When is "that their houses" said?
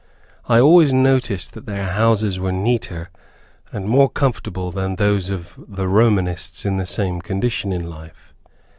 1.53-2.39